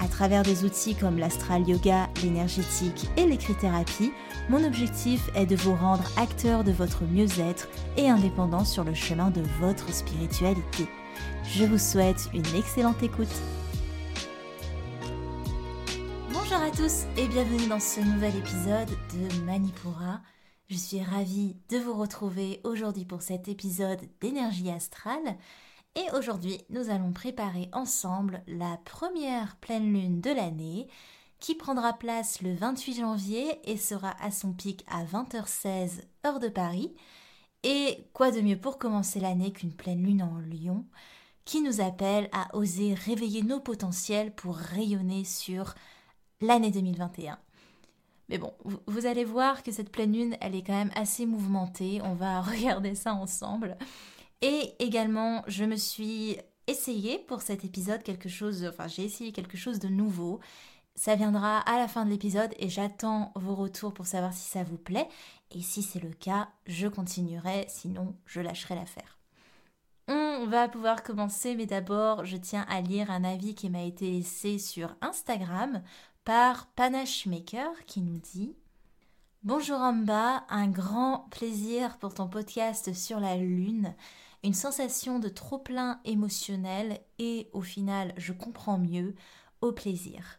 [0.00, 4.12] à travers des outils comme l'astral yoga, l'énergétique et l'écrit-thérapie,
[4.48, 9.30] mon objectif est de vous rendre acteur de votre mieux-être et indépendant sur le chemin
[9.30, 10.86] de votre spiritualité.
[11.44, 13.28] Je vous souhaite une excellente écoute.
[16.32, 20.20] Bonjour à tous et bienvenue dans ce nouvel épisode de Manipura.
[20.68, 25.36] Je suis ravie de vous retrouver aujourd'hui pour cet épisode d'énergie astrale
[25.96, 30.88] et aujourd'hui, nous allons préparer ensemble la première pleine lune de l'année
[31.38, 36.48] qui prendra place le 28 janvier et sera à son pic à 20h16 heure de
[36.48, 36.94] Paris.
[37.62, 40.84] Et quoi de mieux pour commencer l'année qu'une pleine lune en Lion
[41.44, 45.74] qui nous appelle à oser réveiller nos potentiels pour rayonner sur
[46.40, 47.38] l'année 2021.
[48.30, 48.54] Mais bon,
[48.86, 52.00] vous allez voir que cette pleine lune, elle est quand même assez mouvementée.
[52.02, 53.76] On va regarder ça ensemble.
[54.42, 59.56] Et également, je me suis essayé pour cet épisode quelque chose, enfin j'ai essayé quelque
[59.56, 60.40] chose de nouveau.
[60.96, 64.62] Ça viendra à la fin de l'épisode et j'attends vos retours pour savoir si ça
[64.62, 65.08] vous plaît.
[65.50, 69.18] Et si c'est le cas, je continuerai, sinon je lâcherai l'affaire.
[70.06, 74.10] On va pouvoir commencer, mais d'abord, je tiens à lire un avis qui m'a été
[74.10, 75.82] laissé sur Instagram
[76.24, 78.54] par Panashmaker qui nous dit
[79.42, 83.94] Bonjour Amba, un grand plaisir pour ton podcast sur la Lune
[84.44, 89.14] une sensation de trop-plein émotionnel et au final, je comprends mieux,
[89.62, 90.38] au plaisir.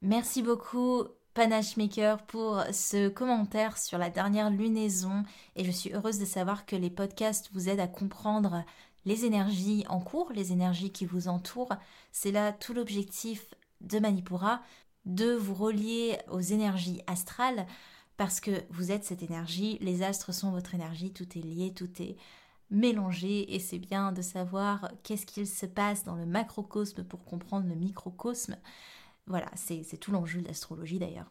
[0.00, 6.18] Merci beaucoup Panache Maker pour ce commentaire sur la dernière lunaison et je suis heureuse
[6.18, 8.64] de savoir que les podcasts vous aident à comprendre
[9.04, 11.76] les énergies en cours, les énergies qui vous entourent.
[12.12, 14.62] C'est là tout l'objectif de Manipura,
[15.04, 17.66] de vous relier aux énergies astrales
[18.16, 21.90] parce que vous êtes cette énergie, les astres sont votre énergie, tout est lié, tout
[22.00, 22.16] est
[22.70, 27.68] mélanger et c'est bien de savoir qu'est-ce qu'il se passe dans le macrocosme pour comprendre
[27.68, 28.56] le microcosme.
[29.26, 31.30] Voilà, c'est tout l'enjeu de l'astrologie d'ailleurs.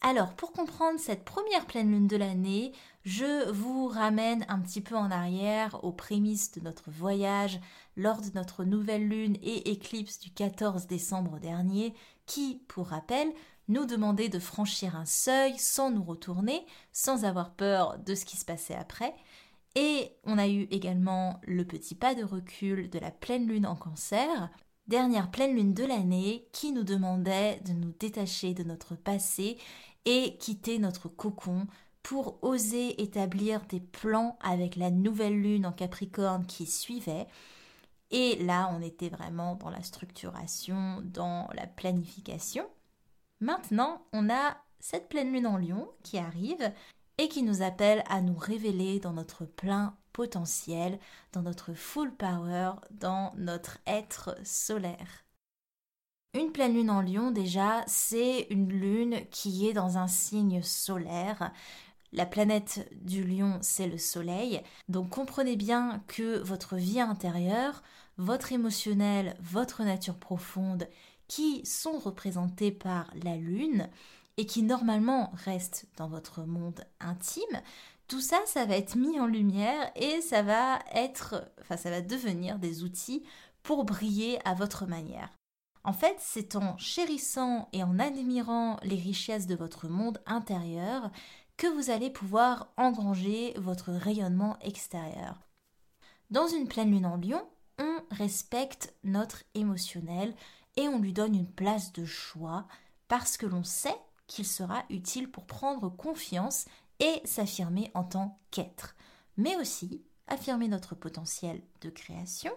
[0.00, 2.72] Alors, pour comprendre cette première pleine lune de l'année,
[3.04, 7.58] je vous ramène un petit peu en arrière aux prémices de notre voyage
[7.96, 11.94] lors de notre nouvelle lune et éclipse du 14 décembre dernier,
[12.26, 13.32] qui, pour rappel,
[13.66, 18.36] nous demandait de franchir un seuil sans nous retourner, sans avoir peur de ce qui
[18.36, 19.14] se passait après,
[19.80, 23.76] et on a eu également le petit pas de recul de la pleine lune en
[23.76, 24.50] cancer,
[24.88, 29.56] dernière pleine lune de l'année qui nous demandait de nous détacher de notre passé
[30.04, 31.68] et quitter notre cocon
[32.02, 37.28] pour oser établir des plans avec la nouvelle lune en Capricorne qui suivait.
[38.10, 42.66] Et là, on était vraiment dans la structuration, dans la planification.
[43.38, 46.72] Maintenant, on a cette pleine lune en lion qui arrive
[47.18, 50.98] et qui nous appelle à nous révéler dans notre plein potentiel,
[51.32, 55.24] dans notre full power, dans notre être solaire.
[56.34, 61.52] Une pleine lune en lion déjà, c'est une lune qui est dans un signe solaire.
[62.12, 64.62] La planète du lion, c'est le soleil.
[64.88, 67.82] Donc comprenez bien que votre vie intérieure,
[68.18, 70.88] votre émotionnel, votre nature profonde,
[71.28, 73.88] qui sont représentés par la lune,
[74.38, 77.60] et qui normalement reste dans votre monde intime,
[78.06, 82.00] tout ça, ça va être mis en lumière et ça va être, enfin, ça va
[82.00, 83.24] devenir des outils
[83.62, 85.28] pour briller à votre manière.
[85.84, 91.10] En fait, c'est en chérissant et en admirant les richesses de votre monde intérieur
[91.56, 95.40] que vous allez pouvoir engranger votre rayonnement extérieur.
[96.30, 97.42] Dans une pleine lune en lion,
[97.78, 100.34] on respecte notre émotionnel
[100.76, 102.66] et on lui donne une place de choix
[103.08, 103.96] parce que l'on sait
[104.28, 106.66] qu'il sera utile pour prendre confiance
[107.00, 108.94] et s'affirmer en tant qu'être,
[109.36, 112.52] mais aussi affirmer notre potentiel de création,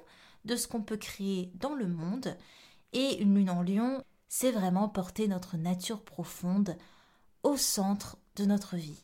[0.45, 2.37] de ce qu'on peut créer dans le monde.
[2.93, 6.77] Et une lune en lion, c'est vraiment porter notre nature profonde
[7.43, 9.03] au centre de notre vie.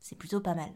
[0.00, 0.72] C'est plutôt pas mal.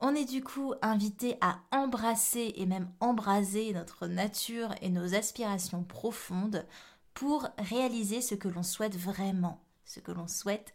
[0.00, 5.84] On est du coup invité à embrasser et même embraser notre nature et nos aspirations
[5.84, 6.66] profondes
[7.12, 10.74] pour réaliser ce que l'on souhaite vraiment ce que l'on souhaite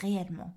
[0.00, 0.54] réellement.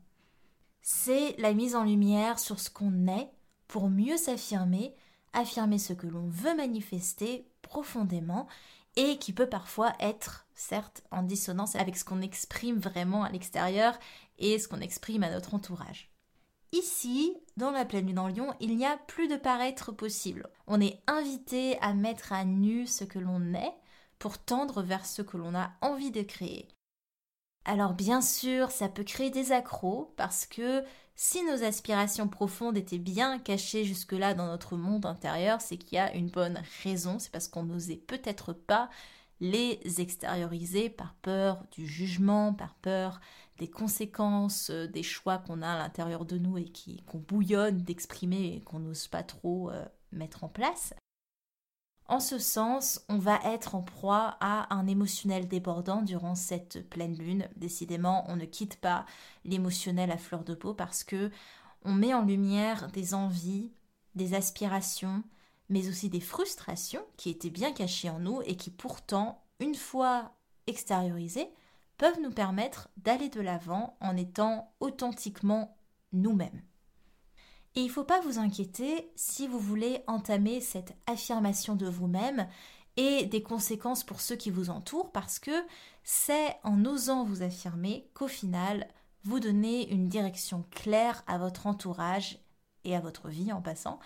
[0.82, 3.32] C'est la mise en lumière sur ce qu'on est
[3.68, 4.94] pour mieux s'affirmer,
[5.32, 8.48] affirmer ce que l'on veut manifester profondément
[8.96, 13.98] et qui peut parfois être, certes, en dissonance avec ce qu'on exprime vraiment à l'extérieur
[14.38, 16.12] et ce qu'on exprime à notre entourage.
[16.74, 20.50] Ici, dans la pleine lune en lion, il n'y a plus de paraître possible.
[20.66, 23.74] On est invité à mettre à nu ce que l'on est
[24.18, 26.68] pour tendre vers ce que l'on a envie de créer.
[27.66, 30.84] Alors bien sûr, ça peut créer des accros parce que
[31.16, 36.00] si nos aspirations profondes étaient bien cachées jusque-là dans notre monde intérieur, c'est qu'il y
[36.00, 38.90] a une bonne raison, c'est parce qu'on n'osait peut-être pas
[39.40, 43.22] les extérioriser par peur du jugement, par peur
[43.60, 46.72] des conséquences euh, des choix qu'on a à l'intérieur de nous et
[47.06, 50.94] qu'on bouillonne d'exprimer et qu'on n'ose pas trop euh, mettre en place.
[52.08, 57.18] En ce sens, on va être en proie à un émotionnel débordant durant cette pleine
[57.18, 57.48] lune.
[57.56, 59.06] Décidément, on ne quitte pas
[59.46, 61.32] l'émotionnel à fleur de peau parce que
[61.86, 63.72] on met en lumière des envies,
[64.16, 65.24] des aspirations,
[65.70, 70.34] mais aussi des frustrations qui étaient bien cachées en nous et qui pourtant, une fois
[70.68, 71.50] extériorisées,
[71.98, 75.78] peuvent nous permettre d'aller de l'avant en étant authentiquement
[76.12, 76.62] nous-mêmes.
[77.76, 82.48] Et il ne faut pas vous inquiéter si vous voulez entamer cette affirmation de vous-même
[82.98, 85.66] et des conséquences pour ceux qui vous entourent, parce que
[86.04, 88.88] c'est en osant vous affirmer qu'au final,
[89.24, 92.40] vous donnez une direction claire à votre entourage
[92.84, 94.00] et à votre vie en passant,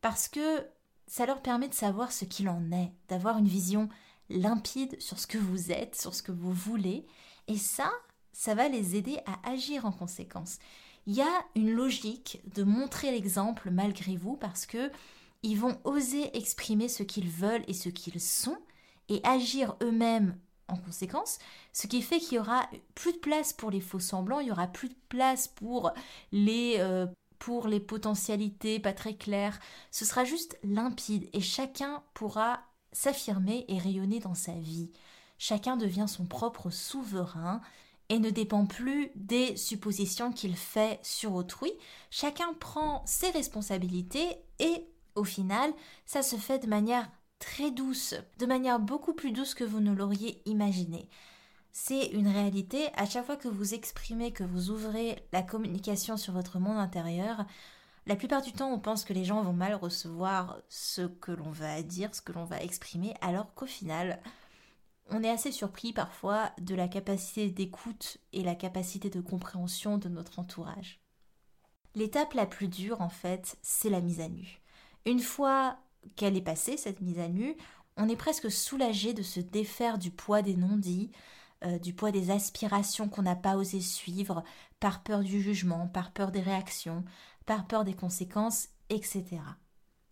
[0.00, 0.64] parce que
[1.08, 3.88] ça leur permet de savoir ce qu'il en est, d'avoir une vision
[4.28, 7.06] limpide sur ce que vous êtes, sur ce que vous voulez,
[7.48, 7.90] et ça,
[8.32, 10.58] ça va les aider à agir en conséquence
[11.10, 14.92] il y a une logique de montrer l'exemple malgré vous parce que
[15.42, 18.56] ils vont oser exprimer ce qu'ils veulent et ce qu'ils sont
[19.08, 21.40] et agir eux-mêmes en conséquence,
[21.72, 22.64] ce qui fait qu'il y aura
[22.94, 25.90] plus de place pour les faux semblants, il y aura plus de place pour
[26.30, 27.08] les euh,
[27.40, 29.58] pour les potentialités pas très claires.
[29.90, 32.60] Ce sera juste limpide et chacun pourra
[32.92, 34.92] s'affirmer et rayonner dans sa vie.
[35.38, 37.62] Chacun devient son propre souverain
[38.10, 41.72] et ne dépend plus des suppositions qu'il fait sur autrui.
[42.10, 44.84] Chacun prend ses responsabilités et
[45.14, 45.72] au final,
[46.04, 47.08] ça se fait de manière
[47.38, 51.08] très douce, de manière beaucoup plus douce que vous ne l'auriez imaginé.
[51.72, 56.32] C'est une réalité, à chaque fois que vous exprimez, que vous ouvrez la communication sur
[56.32, 57.44] votre monde intérieur,
[58.06, 61.52] la plupart du temps on pense que les gens vont mal recevoir ce que l'on
[61.52, 64.20] va dire, ce que l'on va exprimer, alors qu'au final,
[65.10, 70.08] on est assez surpris parfois de la capacité d'écoute et la capacité de compréhension de
[70.08, 71.00] notre entourage.
[71.94, 74.60] L'étape la plus dure, en fait, c'est la mise à nu.
[75.06, 75.78] Une fois
[76.16, 77.56] qu'elle est passée, cette mise à nu,
[77.96, 81.10] on est presque soulagé de se défaire du poids des non-dits,
[81.64, 84.44] euh, du poids des aspirations qu'on n'a pas osé suivre,
[84.78, 87.04] par peur du jugement, par peur des réactions,
[87.44, 89.24] par peur des conséquences, etc.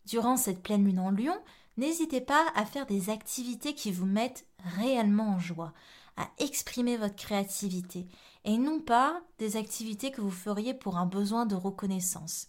[0.07, 1.39] Durant cette pleine lune en lion,
[1.79, 4.47] n'hésitez pas à faire des activités qui vous mettent
[4.77, 5.73] réellement en joie,
[6.17, 8.07] à exprimer votre créativité,
[8.45, 12.49] et non pas des activités que vous feriez pour un besoin de reconnaissance.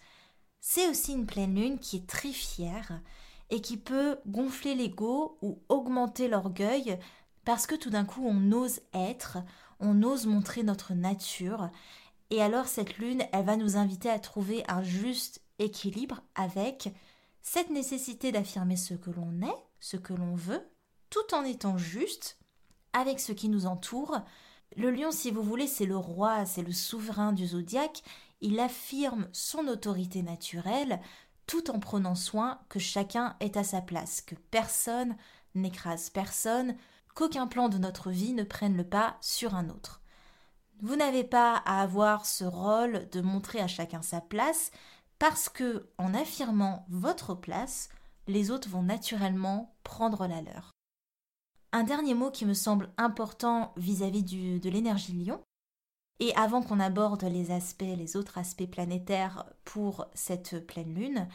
[0.59, 2.99] C'est aussi une pleine lune qui est très fière
[3.49, 6.99] et qui peut gonfler l'ego ou augmenter l'orgueil
[7.45, 9.37] parce que tout d'un coup on ose être,
[9.79, 11.69] on ose montrer notre nature,
[12.31, 16.93] et alors cette lune, elle va nous inviter à trouver un juste équilibre avec
[17.41, 20.67] cette nécessité d'affirmer ce que l'on est, ce que l'on veut,
[21.09, 22.37] tout en étant juste
[22.93, 24.19] avec ce qui nous entoure.
[24.75, 28.03] Le lion, si vous voulez, c'est le roi, c'est le souverain du zodiaque.
[28.41, 30.99] Il affirme son autorité naturelle
[31.47, 35.15] tout en prenant soin que chacun est à sa place, que personne
[35.55, 36.75] n'écrase personne,
[37.15, 40.01] qu'aucun plan de notre vie ne prenne le pas sur un autre.
[40.81, 44.71] Vous n'avez pas à avoir ce rôle de montrer à chacun sa place,
[45.19, 47.89] parce que en affirmant votre place,
[48.27, 50.71] les autres vont naturellement prendre la leur.
[51.71, 55.41] Un dernier mot qui me semble important vis-à-vis de l'énergie lion,
[56.19, 57.47] et avant qu'on aborde les
[57.79, 61.27] les autres aspects planétaires pour cette pleine lune,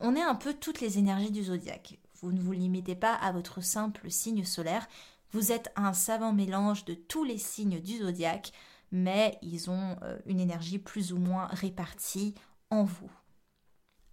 [0.00, 1.98] on est un peu toutes les énergies du zodiaque.
[2.20, 4.86] Vous ne vous limitez pas à votre simple signe solaire,
[5.32, 8.52] vous êtes un savant mélange de tous les signes du zodiaque,
[8.92, 12.34] mais ils ont euh, une énergie plus ou moins répartie
[12.70, 13.10] vous.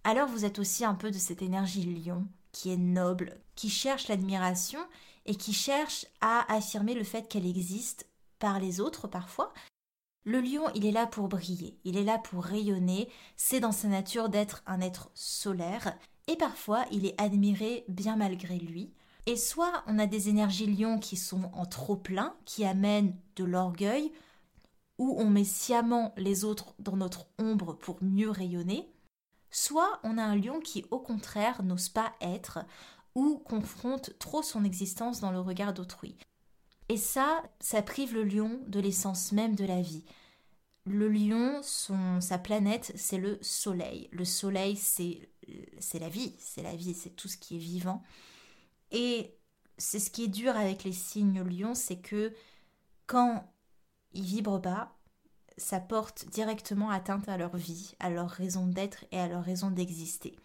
[0.04, 4.08] Alors vous êtes aussi un peu de cette énergie lion qui est noble, qui cherche
[4.08, 4.80] l'admiration
[5.26, 8.06] et qui cherche à affirmer le fait qu'elle existe
[8.38, 9.52] par les autres parfois.
[10.24, 13.88] Le lion, il est là pour briller, il est là pour rayonner, c'est dans sa
[13.88, 15.96] nature d'être un être solaire,
[16.26, 18.92] et parfois il est admiré bien malgré lui.
[19.26, 23.44] Et soit on a des énergies lions qui sont en trop plein, qui amènent de
[23.44, 24.12] l'orgueil,
[24.98, 28.90] où on met sciemment les autres dans notre ombre pour mieux rayonner,
[29.50, 32.60] soit on a un lion qui au contraire n'ose pas être,
[33.14, 36.16] ou confronte trop son existence dans le regard d'autrui.
[36.88, 40.04] Et ça, ça prive le lion de l'essence même de la vie.
[40.84, 44.08] Le lion, son, sa planète, c'est le soleil.
[44.12, 45.28] Le soleil, c'est,
[45.94, 48.02] la vie, c'est la vie, c'est tout ce qui est vivant.
[48.92, 49.34] Et
[49.78, 52.32] c'est ce qui est dur avec les signes lions, c'est que
[53.06, 53.44] quand
[54.12, 54.92] ils vibrent bas,
[55.56, 59.70] ça porte directement atteinte à leur vie, à leur raison d'être et à leur raison
[59.70, 60.36] d'exister.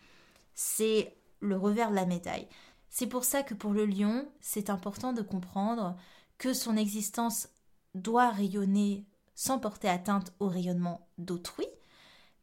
[0.53, 2.47] C'est le revers de la médaille.
[2.89, 5.95] C'est pour ça que pour le lion, c'est important de comprendre
[6.37, 7.49] que son existence
[7.95, 11.67] doit rayonner sans porter atteinte au rayonnement d'autrui,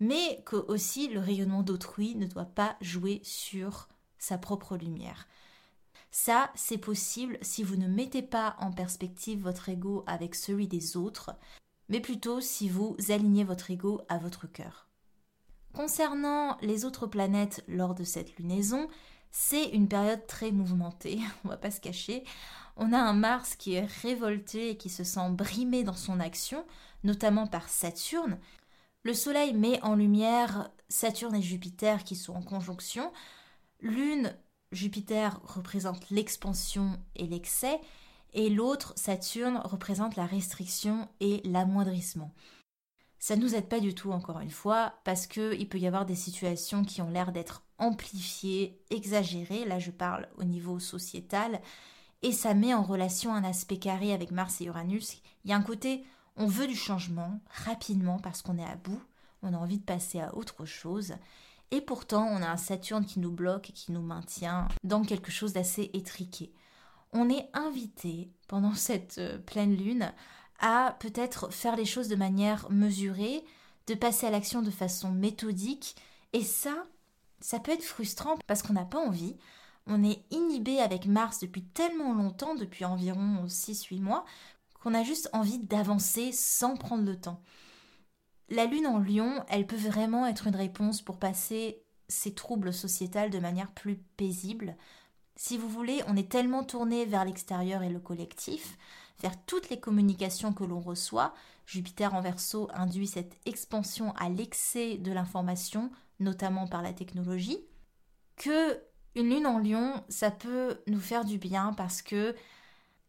[0.00, 5.26] mais que aussi le rayonnement d'autrui ne doit pas jouer sur sa propre lumière.
[6.10, 10.96] Ça, c'est possible si vous ne mettez pas en perspective votre ego avec celui des
[10.96, 11.32] autres,
[11.88, 14.88] mais plutôt si vous alignez votre ego à votre cœur.
[15.74, 18.88] Concernant les autres planètes lors de cette lunaison,
[19.30, 22.24] c'est une période très mouvementée, on va pas se cacher.
[22.76, 26.64] On a un Mars qui est révolté et qui se sent brimé dans son action,
[27.04, 28.38] notamment par Saturne.
[29.02, 33.12] Le Soleil met en lumière Saturne et Jupiter qui sont en conjonction.
[33.80, 34.34] Lune,
[34.72, 37.80] Jupiter représente l'expansion et l'excès,
[38.34, 42.34] et l'autre, Saturne, représente la restriction et l'amoindrissement.
[43.18, 46.06] Ça ne nous aide pas du tout, encore une fois, parce qu'il peut y avoir
[46.06, 51.60] des situations qui ont l'air d'être amplifiées, exagérées, là je parle au niveau sociétal,
[52.22, 55.18] et ça met en relation un aspect carré avec Mars et Uranus.
[55.44, 56.04] Il y a un côté,
[56.36, 59.02] on veut du changement rapidement parce qu'on est à bout,
[59.42, 61.14] on a envie de passer à autre chose,
[61.70, 65.30] et pourtant on a un Saturne qui nous bloque et qui nous maintient dans quelque
[65.30, 66.52] chose d'assez étriqué
[67.12, 70.12] on est invité pendant cette euh, pleine lune
[70.60, 73.44] à peut-être faire les choses de manière mesurée,
[73.86, 75.94] de passer à l'action de façon méthodique.
[76.32, 76.84] Et ça,
[77.40, 79.36] ça peut être frustrant parce qu'on n'a pas envie.
[79.86, 84.24] On est inhibé avec Mars depuis tellement longtemps, depuis environ 6-8 mois,
[84.82, 87.40] qu'on a juste envie d'avancer sans prendre le temps.
[88.48, 93.30] La lune en lion, elle peut vraiment être une réponse pour passer ces troubles sociétals
[93.30, 94.76] de manière plus paisible,
[95.40, 98.76] si vous voulez, on est tellement tourné vers l'extérieur et le collectif,
[99.20, 101.32] vers toutes les communications que l'on reçoit.
[101.64, 107.60] Jupiter en verso induit cette expansion à l'excès de l'information, notamment par la technologie,
[108.34, 108.80] que
[109.14, 112.34] une lune en lion, ça peut nous faire du bien parce que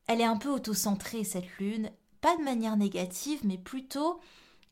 [0.06, 1.90] elle est un peu autocentrée cette lune,
[2.22, 4.20] pas de manière négative, mais plutôt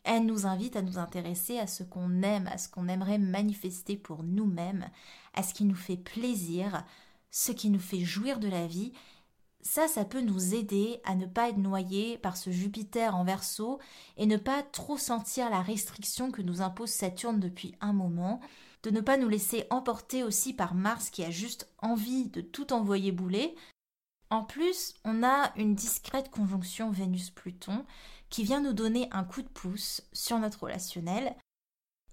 [0.07, 3.97] elle nous invite à nous intéresser à ce qu'on aime, à ce qu'on aimerait manifester
[3.97, 4.89] pour nous-mêmes,
[5.33, 6.83] à ce qui nous fait plaisir,
[7.29, 8.93] ce qui nous fait jouir de la vie,
[9.61, 13.79] ça, ça peut nous aider à ne pas être noyé par ce Jupiter en verso
[14.15, 18.39] et ne pas trop sentir la restriction que nous impose Saturne depuis un moment,
[18.83, 22.71] de ne pas nous laisser emporter aussi par Mars qui a juste envie de tout
[22.71, 23.55] envoyer bouler.
[24.29, 27.85] En plus, on a une discrète conjonction Vénus-Pluton
[28.29, 31.36] qui vient nous donner un coup de pouce sur notre relationnel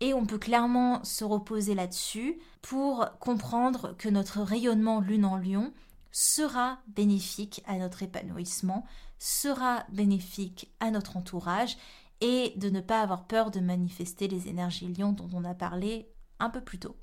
[0.01, 5.73] et on peut clairement se reposer là-dessus pour comprendre que notre rayonnement lune en lion
[6.11, 8.87] sera bénéfique à notre épanouissement,
[9.19, 11.77] sera bénéfique à notre entourage
[12.21, 16.09] et de ne pas avoir peur de manifester les énergies lion dont on a parlé
[16.39, 16.97] un peu plus tôt.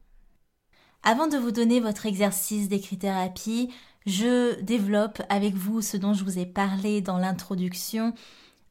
[1.03, 3.73] Avant de vous donner votre exercice d'écrit-thérapie,
[4.05, 8.13] je développe avec vous ce dont je vous ai parlé dans l'introduction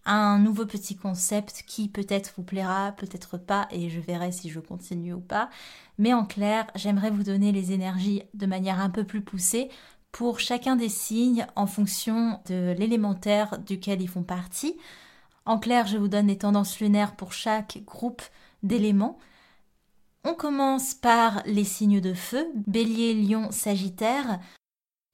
[0.07, 4.61] un nouveau petit concept qui peut-être vous plaira, peut-être pas, et je verrai si je
[4.61, 5.51] continue ou pas.
[5.99, 9.71] Mais en clair, j'aimerais vous donner les énergies de manière un peu plus poussée
[10.13, 14.77] pour chacun des signes en fonction de l'élémentaire duquel ils font partie.
[15.47, 18.23] En clair, je vous donne les tendances lunaires pour chaque groupe
[18.63, 19.19] d'éléments.
[20.25, 24.39] On commence par les signes de feu, bélier, lion, sagittaire.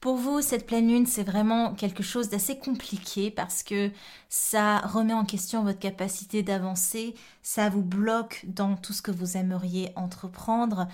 [0.07, 3.91] Pour vous, cette pleine lune, c'est vraiment quelque chose d'assez compliqué parce que
[4.29, 9.37] ça remet en question votre capacité d'avancer, ça vous bloque dans tout ce que vous
[9.37, 10.87] aimeriez entreprendre,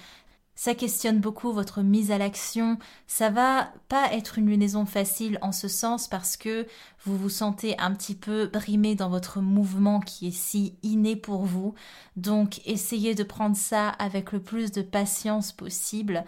[0.55, 2.79] ça questionne beaucoup votre mise à l'action.
[3.07, 6.67] Ça va pas être une lunaison facile en ce sens parce que
[7.05, 11.45] vous vous sentez un petit peu brimé dans votre mouvement qui est si inné pour
[11.45, 11.75] vous.
[12.17, 16.25] Donc essayez de prendre ça avec le plus de patience possible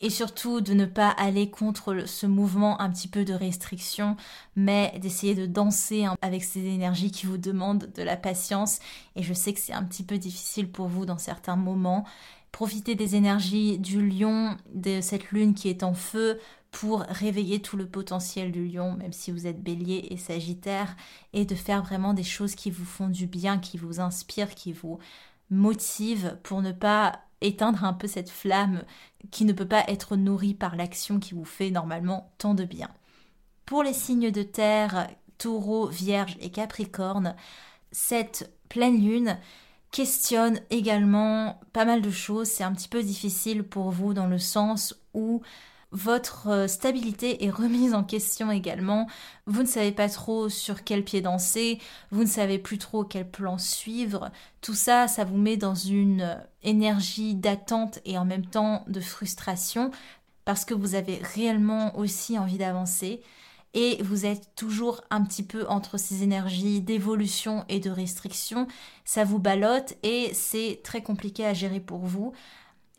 [0.00, 4.16] et surtout de ne pas aller contre ce mouvement un petit peu de restriction,
[4.56, 8.78] mais d'essayer de danser avec ces énergies qui vous demandent de la patience.
[9.16, 12.04] Et je sais que c'est un petit peu difficile pour vous dans certains moments.
[12.52, 16.38] Profitez des énergies du lion, de cette lune qui est en feu,
[16.70, 20.96] pour réveiller tout le potentiel du lion, même si vous êtes bélier et sagittaire,
[21.32, 24.72] et de faire vraiment des choses qui vous font du bien, qui vous inspirent, qui
[24.72, 24.98] vous
[25.50, 28.84] motivent, pour ne pas éteindre un peu cette flamme
[29.30, 32.88] qui ne peut pas être nourrie par l'action qui vous fait normalement tant de bien.
[33.66, 37.34] Pour les signes de terre, taureau, vierge et capricorne,
[37.92, 39.38] cette pleine lune
[39.90, 42.48] questionne également pas mal de choses.
[42.48, 45.42] C'est un petit peu difficile pour vous dans le sens où
[45.90, 49.06] votre euh, stabilité est remise en question également.
[49.46, 51.78] Vous ne savez pas trop sur quel pied danser,
[52.10, 54.30] vous ne savez plus trop quel plan suivre.
[54.60, 59.90] Tout ça, ça vous met dans une énergie d'attente et en même temps de frustration
[60.44, 63.22] parce que vous avez réellement aussi envie d'avancer
[63.74, 68.66] et vous êtes toujours un petit peu entre ces énergies d'évolution et de restriction.
[69.04, 72.32] Ça vous ballotte et c'est très compliqué à gérer pour vous.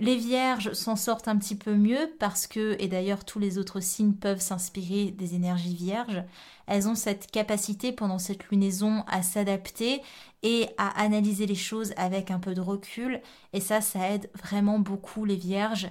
[0.02, 3.82] Les vierges s'en sortent un petit peu mieux parce que, et d'ailleurs tous les autres
[3.82, 6.24] signes peuvent s'inspirer des énergies vierges,
[6.68, 10.02] elles ont cette capacité pendant cette lunaison à s'adapter
[10.42, 14.80] et à analyser les choses avec un peu de recul et ça, ça aide vraiment
[14.80, 15.90] beaucoup les vierges.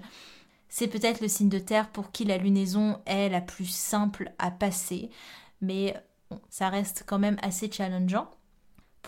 [0.71, 4.51] C'est peut-être le signe de terre pour qui la lunaison est la plus simple à
[4.51, 5.11] passer,
[5.61, 5.95] mais
[6.49, 8.31] ça reste quand même assez challengeant.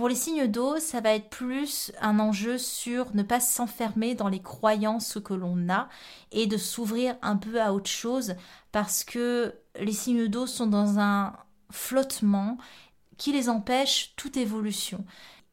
[0.00, 4.30] Pour les signes d'eau, ça va être plus un enjeu sur ne pas s'enfermer dans
[4.30, 5.90] les croyances que l'on a
[6.32, 8.34] et de s'ouvrir un peu à autre chose
[8.72, 11.34] parce que les signes d'eau sont dans un
[11.70, 12.56] flottement
[13.18, 15.04] qui les empêche toute évolution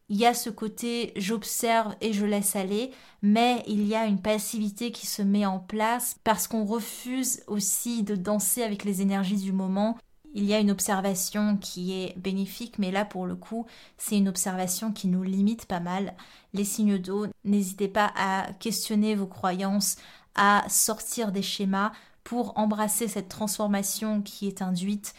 [0.09, 4.21] il y a ce côté j'observe et je laisse aller, mais il y a une
[4.21, 9.41] passivité qui se met en place parce qu'on refuse aussi de danser avec les énergies
[9.41, 9.97] du moment.
[10.33, 13.65] Il y a une observation qui est bénéfique, mais là pour le coup,
[13.97, 16.13] c'est une observation qui nous limite pas mal.
[16.53, 19.95] Les signes d'eau, n'hésitez pas à questionner vos croyances,
[20.35, 21.91] à sortir des schémas
[22.23, 25.15] pour embrasser cette transformation qui est induite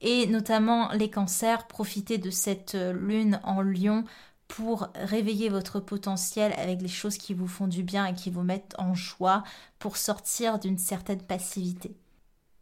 [0.00, 4.04] et notamment les cancers, profitez de cette euh, lune en lion
[4.46, 8.42] pour réveiller votre potentiel avec les choses qui vous font du bien et qui vous
[8.42, 9.44] mettent en joie
[9.78, 11.94] pour sortir d'une certaine passivité.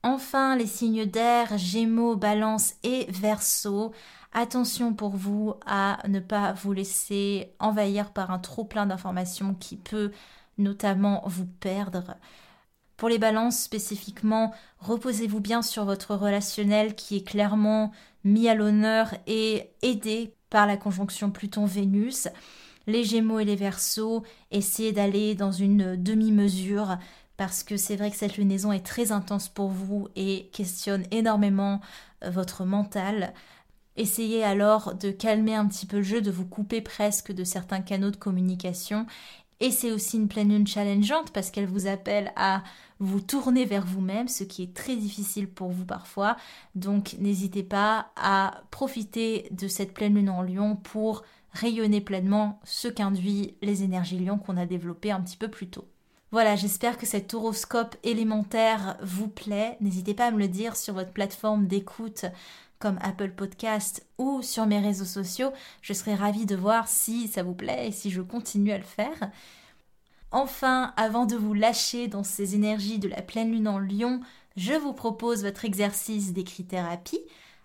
[0.09, 3.91] Enfin, les signes d'air, Gémeaux, Balance et Verseau.
[4.33, 9.77] Attention pour vous à ne pas vous laisser envahir par un trop plein d'informations qui
[9.77, 10.13] peut
[10.59, 12.15] notamment vous perdre.
[12.97, 17.91] Pour les balances spécifiquement, reposez-vous bien sur votre relationnel qui est clairement
[18.23, 22.29] mis à l'honneur et aidé par la conjonction Pluton-Vénus.
[22.87, 26.97] Les Gémeaux et les Verseaux, essayez d'aller dans une demi-mesure
[27.37, 31.81] parce que c'est vrai que cette lunaison est très intense pour vous et questionne énormément
[32.25, 33.35] euh, votre mental.
[33.97, 37.81] Essayez alors de calmer un petit peu le jeu, de vous couper presque de certains
[37.81, 39.07] canaux de communication.
[39.61, 42.63] Et c'est aussi une pleine lune challengeante parce qu'elle vous appelle à
[42.99, 46.37] vous tourner vers vous-même, ce qui est très difficile pour vous parfois.
[46.75, 51.23] Donc n'hésitez pas à profiter de cette pleine lune en lion pour
[51.53, 55.89] rayonner pleinement ce qu'induit les énergies lion qu'on a développées un petit peu plus tôt.
[56.37, 59.79] Voilà, j'espère que cet horoscope élémentaire vous plaît.
[59.81, 62.27] N'hésitez pas à me le dire sur votre plateforme d'écoute
[62.79, 65.51] comme Apple Podcast ou sur mes réseaux sociaux.
[65.81, 68.85] Je serai ravie de voir si ça vous plaît et si je continue à le
[68.85, 69.31] faire.
[70.31, 74.21] Enfin, avant de vous lâcher dans ces énergies de la pleine lune en lion,
[74.59, 77.23] je vous propose votre exercice d'écrit-thérapie.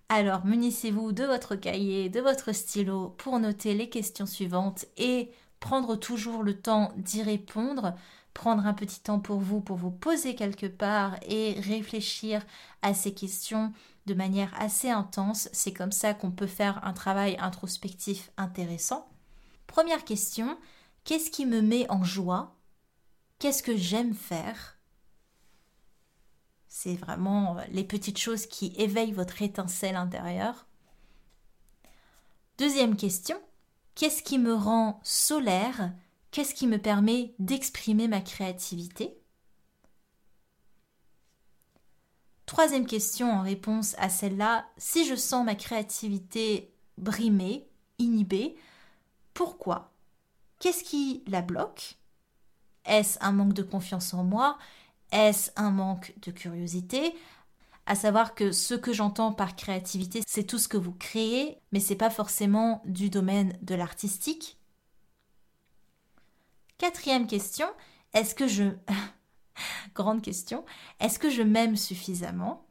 [0.08, 5.30] Alors munissez-vous de votre cahier, de votre stylo pour noter les questions suivantes et
[5.60, 7.96] prendre toujours le temps d'y répondre,
[8.34, 12.44] prendre un petit temps pour vous pour vous poser quelque part et réfléchir
[12.82, 13.74] à ces questions
[14.06, 15.50] de manière assez intense.
[15.54, 19.10] C'est comme ça qu'on peut faire un travail introspectif intéressant.
[19.68, 20.58] Première question,
[21.04, 22.56] qu'est-ce qui me met en joie?
[23.40, 24.78] Qu'est-ce que j'aime faire?
[26.68, 30.68] C'est vraiment euh, les petites choses qui éveillent votre étincelle intérieure.
[32.58, 33.38] Deuxième question,
[33.96, 35.92] qu'est-ce qui me rend solaire?
[36.32, 39.18] Qu'est-ce qui me permet d'exprimer ma créativité?
[42.46, 47.68] Troisième question en réponse à celle-là, si je sens ma créativité brimée,
[48.00, 48.56] inhibée,
[49.34, 49.92] pourquoi?
[50.60, 51.98] Qu'est-ce qui la bloque?
[52.86, 54.58] Est-ce un manque de confiance en moi?
[55.12, 57.14] Est-ce un manque de curiosité?
[57.86, 61.80] À savoir que ce que j'entends par créativité, c'est tout ce que vous créez, mais
[61.80, 64.61] c'est pas forcément du domaine de l'artistique.
[66.82, 67.68] Quatrième question,
[68.12, 68.64] est-ce que je
[69.94, 70.66] grande question,
[71.00, 72.66] est-ce que je m'aime suffisamment?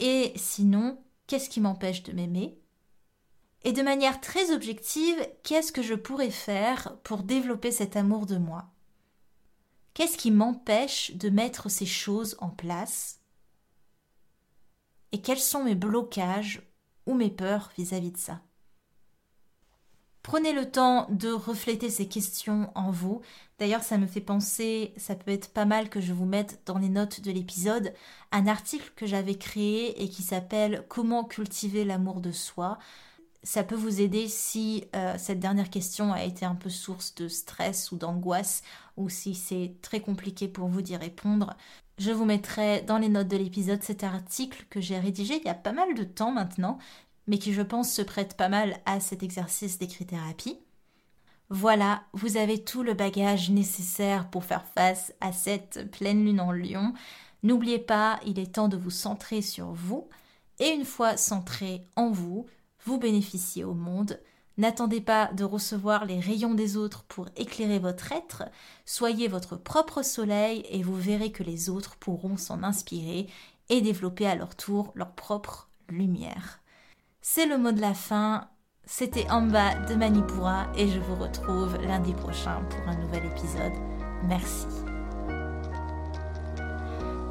[0.00, 2.58] Et sinon, qu'est-ce qui m'empêche de m'aimer?
[3.62, 8.38] Et de manière très objective, qu'est-ce que je pourrais faire pour développer cet amour de
[8.38, 8.72] moi?
[9.94, 13.20] Qu'est-ce qui m'empêche de mettre ces choses en place?
[15.12, 16.68] Et quels sont mes blocages
[17.06, 18.42] ou mes peurs vis-à-vis de ça?
[20.22, 23.22] Prenez le temps de refléter ces questions en vous.
[23.58, 26.78] D'ailleurs, ça me fait penser, ça peut être pas mal que je vous mette dans
[26.78, 27.94] les notes de l'épisode
[28.30, 32.78] un article que j'avais créé et qui s'appelle Comment cultiver l'amour de soi.
[33.42, 37.26] Ça peut vous aider si euh, cette dernière question a été un peu source de
[37.26, 38.62] stress ou d'angoisse
[38.98, 41.56] ou si c'est très compliqué pour vous d'y répondre.
[41.96, 45.50] Je vous mettrai dans les notes de l'épisode cet article que j'ai rédigé il y
[45.50, 46.78] a pas mal de temps maintenant,
[47.30, 50.58] mais qui je pense se prête pas mal à cet exercice d'écrit-thérapie.
[51.48, 56.50] Voilà, vous avez tout le bagage nécessaire pour faire face à cette pleine lune en
[56.50, 56.92] lion.
[57.44, 60.08] N'oubliez pas, il est temps de vous centrer sur vous,
[60.58, 62.46] et une fois centré en vous,
[62.84, 64.18] vous bénéficiez au monde.
[64.58, 68.42] N'attendez pas de recevoir les rayons des autres pour éclairer votre être,
[68.86, 73.28] soyez votre propre soleil et vous verrez que les autres pourront s'en inspirer
[73.68, 76.59] et développer à leur tour leur propre lumière.
[77.22, 78.48] C'est le mot de la fin.
[78.86, 83.74] C'était Amba de Manipura et je vous retrouve lundi prochain pour un nouvel épisode.
[84.26, 84.66] Merci.